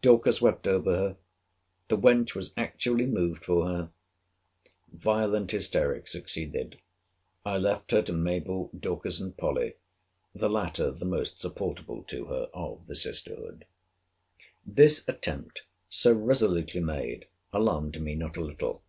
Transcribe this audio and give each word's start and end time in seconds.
Dorcas 0.00 0.40
wept 0.40 0.68
over 0.68 0.94
her. 0.96 1.16
The 1.88 1.98
wench 1.98 2.36
was 2.36 2.52
actually 2.56 3.04
moved 3.04 3.44
for 3.44 3.66
her! 3.66 3.90
Violent 4.92 5.50
hysterics 5.50 6.12
succeeded. 6.12 6.80
I 7.44 7.58
left 7.58 7.90
her 7.90 8.00
to 8.02 8.12
Mabell, 8.12 8.70
Dorcas, 8.78 9.18
and 9.18 9.36
Polly; 9.36 9.74
the 10.32 10.48
latter 10.48 10.92
the 10.92 11.04
most 11.04 11.40
supportable 11.40 12.04
to 12.04 12.26
her 12.26 12.48
of 12.54 12.86
the 12.86 12.94
sisterhood. 12.94 13.64
This 14.64 15.02
attempt, 15.08 15.62
so 15.88 16.12
resolutely 16.12 16.80
made, 16.80 17.26
alarmed 17.52 18.00
me 18.00 18.14
not 18.14 18.36
a 18.36 18.40
little. 18.40 18.84